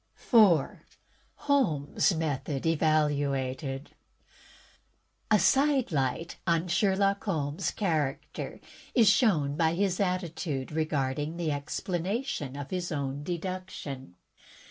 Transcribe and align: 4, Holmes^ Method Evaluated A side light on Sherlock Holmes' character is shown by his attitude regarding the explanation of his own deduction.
4, 0.15 0.81
Holmes^ 1.41 2.17
Method 2.17 2.65
Evaluated 2.65 3.91
A 5.29 5.37
side 5.37 5.91
light 5.91 6.37
on 6.47 6.67
Sherlock 6.67 7.25
Holmes' 7.25 7.69
character 7.69 8.59
is 8.95 9.07
shown 9.07 9.55
by 9.55 9.75
his 9.75 9.99
attitude 9.99 10.71
regarding 10.71 11.37
the 11.37 11.51
explanation 11.51 12.55
of 12.57 12.71
his 12.71 12.91
own 12.91 13.21
deduction. 13.21 14.15